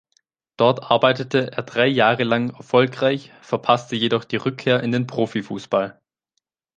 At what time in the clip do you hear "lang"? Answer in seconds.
2.23-2.49